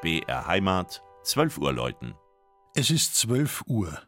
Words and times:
BR 0.00 0.46
Heimat, 0.46 1.02
12 1.24 1.58
Uhr 1.58 1.72
läuten. 1.72 2.14
Es 2.76 2.88
ist 2.88 3.16
12 3.16 3.64
Uhr. 3.66 4.00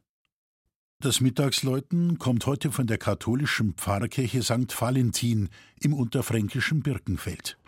Das 1.01 1.21
Mittagsläuten 1.21 2.17
kommt 2.21 2.47
heute 2.47 2.71
von 2.71 2.87
der 2.87 2.97
katholischen 2.97 3.75
Pfarrkirche 3.75 4.41
St. 4.45 4.81
Valentin 4.81 5.49
im 5.81 5.93
unterfränkischen 5.93 6.85
Birkenfeld. 6.85 7.59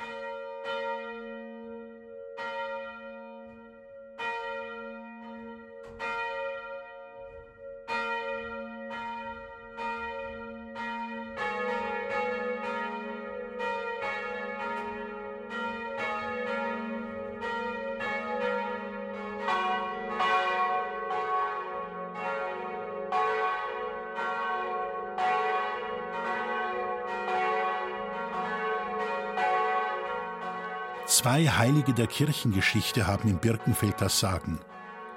Zwei 31.12 31.46
Heilige 31.46 31.92
der 31.92 32.06
Kirchengeschichte 32.06 33.06
haben 33.06 33.28
im 33.28 33.36
Birkenfeld 33.36 34.00
das 34.00 34.18
Sagen: 34.18 34.58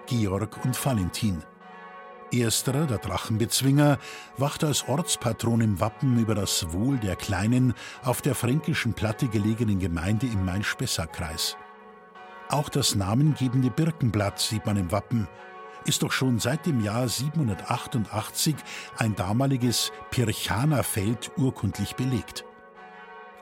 Georg 0.07 0.65
und 0.65 0.85
Valentin. 0.85 1.41
Ersterer, 2.33 2.85
der 2.85 2.97
Drachenbezwinger, 2.97 3.97
wacht 4.35 4.65
als 4.65 4.89
Ortspatron 4.89 5.61
im 5.61 5.79
Wappen 5.79 6.19
über 6.19 6.35
das 6.35 6.73
Wohl 6.73 6.97
der 6.97 7.15
kleinen, 7.15 7.73
auf 8.03 8.21
der 8.21 8.35
fränkischen 8.35 8.93
Platte 8.93 9.29
gelegenen 9.29 9.79
Gemeinde 9.79 10.25
im 10.25 10.43
Main-Spessart-Kreis. 10.43 11.55
Auch 12.49 12.67
das 12.67 12.95
namengebende 12.95 13.69
Birkenblatt 13.69 14.37
sieht 14.37 14.65
man 14.65 14.75
im 14.75 14.91
Wappen, 14.91 15.29
ist 15.85 16.03
doch 16.03 16.11
schon 16.11 16.39
seit 16.39 16.65
dem 16.65 16.81
Jahr 16.81 17.07
788 17.07 18.55
ein 18.97 19.15
damaliges 19.15 19.93
Pirchanerfeld 20.11 21.31
urkundlich 21.37 21.95
belegt. 21.95 22.43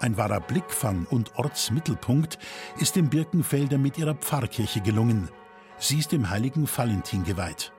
Ein 0.04 0.18
wahrer 0.18 0.42
Blickfang 0.42 1.08
und 1.10 1.38
Ortsmittelpunkt 1.38 2.38
ist 2.78 2.98
dem 2.98 3.10
Birkenfelder 3.10 3.78
mit 3.78 3.98
ihrer 3.98 4.16
Pfarrkirche 4.16 4.82
gelungen. 4.82 5.30
Sie 5.78 5.98
ist 5.98 6.12
dem 6.12 6.30
heiligen 6.30 6.68
Valentin 6.68 7.24
geweiht. 7.24 7.72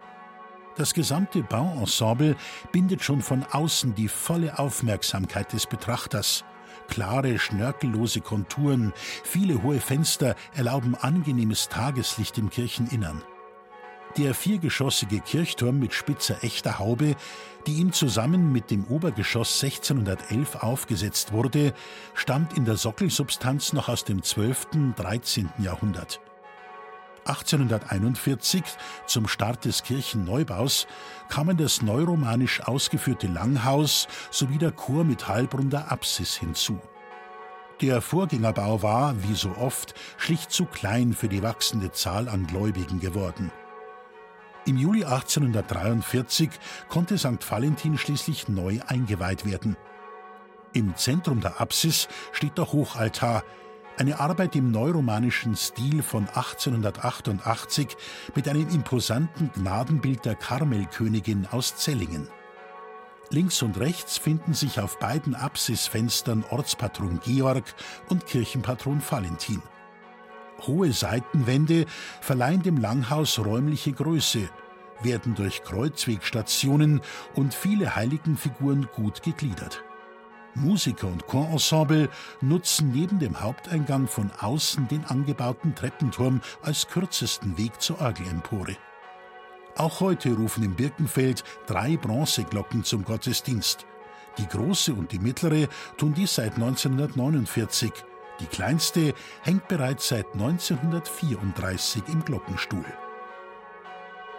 Das 0.75 0.95
gesamte 0.95 1.43
Bauensemble 1.43 2.35
bindet 2.73 3.05
schon 3.05 3.21
von 3.21 3.45
außen 3.45 3.95
die 3.95 4.09
volle 4.09 4.59
Aufmerksamkeit 4.59 5.53
des 5.53 5.67
Betrachters. 5.67 6.47
Klare, 6.89 7.39
schnörkellose 7.39 8.23
Konturen, 8.23 8.95
viele 9.23 9.63
hohe 9.63 9.79
Fenster 9.79 10.35
erlauben 10.55 10.95
angenehmes 10.95 11.69
Tageslicht 11.69 12.39
im 12.39 12.49
Kircheninnern. 12.49 13.23
Der 14.17 14.33
viergeschossige 14.33 15.19
Kirchturm 15.19 15.81
mit 15.81 15.93
spitzer 15.93 16.45
echter 16.45 16.79
Haube, 16.79 17.17
die 17.67 17.75
ihm 17.75 17.93
zusammen 17.93 18.53
mit 18.53 18.71
dem 18.71 18.85
Obergeschoss 18.85 19.61
1611 19.61 20.63
aufgesetzt 20.63 21.33
wurde, 21.33 21.75
stammt 22.15 22.57
in 22.57 22.65
der 22.65 22.77
Sockelsubstanz 22.77 23.73
noch 23.73 23.89
aus 23.89 24.05
dem 24.05 24.23
12. 24.23 24.67
und 24.75 24.95
13. 24.95 25.49
Jahrhundert. 25.59 26.21
1841, 27.25 28.63
zum 29.07 29.27
Start 29.27 29.65
des 29.65 29.83
Kirchenneubaus, 29.83 30.87
kamen 31.29 31.57
das 31.57 31.83
neuromanisch 31.83 32.61
ausgeführte 32.61 33.27
Langhaus 33.27 34.07
sowie 34.31 34.59
der 34.59 34.71
Chor 34.71 35.03
mit 35.03 35.27
halbrunder 35.27 35.91
Apsis 35.91 36.37
hinzu. 36.37 36.79
Der 37.81 38.01
Vorgängerbau 38.01 38.83
war, 38.83 39.21
wie 39.25 39.35
so 39.35 39.57
oft, 39.57 39.95
schlicht 40.19 40.53
zu 40.53 40.67
klein 40.67 41.15
für 41.15 41.29
die 41.29 41.43
wachsende 41.43 41.91
Zahl 41.91 42.29
an 42.29 42.47
Gläubigen 42.47 43.01
geworden. 43.01 43.51
Im 44.67 44.79
Juli 44.79 45.05
1843 45.05 46.49
konnte 46.89 47.19
St. 47.19 47.51
Valentin 47.51 47.99
schließlich 47.99 48.49
neu 48.49 48.81
eingeweiht 48.87 49.45
werden. 49.45 49.77
Im 50.73 50.97
Zentrum 50.97 51.41
der 51.41 51.61
Apsis 51.61 52.09
steht 52.33 52.57
der 52.57 52.73
Hochaltar, 52.73 53.45
eine 53.99 54.19
Arbeit 54.19 54.57
im 54.57 54.71
neuromanischen 54.71 55.55
Stil 55.55 56.03
von 56.03 56.27
1888 56.29 57.95
mit 58.35 58.49
einem 58.49 58.69
imposanten 58.71 59.53
Gnadenbild 59.53 60.25
der 60.25 60.35
Karmelkönigin 60.35 61.47
aus 61.51 61.77
Zellingen. 61.77 62.29
Links 63.31 63.61
und 63.63 63.79
rechts 63.79 64.17
finden 64.17 64.55
sich 64.55 64.81
auf 64.81 64.99
beiden 64.99 65.35
Apsisfenstern 65.35 66.45
Ortspatron 66.51 67.21
Georg 67.23 67.65
und 68.09 68.27
Kirchenpatron 68.27 69.03
Valentin. 69.09 69.63
Hohe 70.67 70.93
Seitenwände 70.93 71.87
verleihen 72.21 72.63
dem 72.63 72.77
Langhaus 72.77 73.39
räumliche 73.39 73.93
Größe, 73.93 74.49
werden 75.03 75.35
durch 75.35 75.63
Kreuzwegstationen 75.63 77.01
und 77.35 77.55
viele 77.55 77.97
Heiligenfiguren 77.97 78.89
gut 78.95 79.23
gegliedert. 79.23 79.83
Musiker 80.55 81.09
und 81.09 81.27
Chorensemble 81.27 82.09
nutzen 82.41 82.93
neben 82.93 83.19
dem 83.19 83.41
Haupteingang 83.41 84.07
von 84.07 84.31
außen 84.41 84.87
den 84.89 85.05
angebauten 85.05 85.75
Treppenturm 85.75 86.41
als 86.63 86.87
kürzesten 86.87 87.59
Weg 87.59 87.81
zur 87.81 88.01
Orgelempore. 88.01 88.77
Auch 89.77 90.01
heute 90.01 90.33
rufen 90.35 90.63
im 90.63 90.77
Birkenfeld 90.77 91.43
drei 91.67 91.97
Bronzeglocken 91.97 92.85
zum 92.85 93.05
Gottesdienst. 93.05 93.87
Die 94.39 94.47
große 94.47 94.95
und 94.95 95.11
die 95.11 95.19
mittlere 95.19 95.69
tun 95.97 96.15
dies 96.15 96.37
seit 96.37 96.55
1949 96.55 97.93
die 98.41 98.47
kleinste 98.47 99.15
hängt 99.43 99.69
bereits 99.69 100.09
seit 100.09 100.33
1934 100.33 102.03
im 102.09 102.25
Glockenstuhl. 102.25 102.85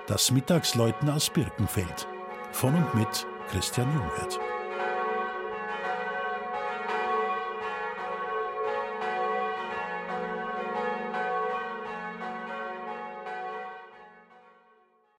Das 0.07 0.31
Mittagsläuten 0.31 1.09
aus 1.09 1.29
Birkenfeld. 1.29 2.07
Von 2.51 2.75
und 2.75 2.93
mit 2.95 3.25
Christian 3.49 3.91
Jungwirth. 3.93 4.39